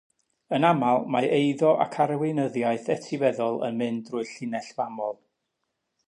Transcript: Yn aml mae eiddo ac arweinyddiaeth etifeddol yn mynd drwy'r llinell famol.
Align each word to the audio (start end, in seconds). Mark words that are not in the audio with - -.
Yn 0.57 0.63
aml 0.67 1.03
mae 1.15 1.27
eiddo 1.39 1.67
ac 1.83 1.97
arweinyddiaeth 2.05 2.89
etifeddol 2.95 3.61
yn 3.67 3.77
mynd 3.83 4.05
drwy'r 4.09 4.31
llinell 4.31 4.71
famol. 4.79 5.15